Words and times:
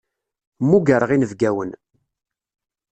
Mmugreɣ 0.63 1.09
inebgawen. 1.15 1.71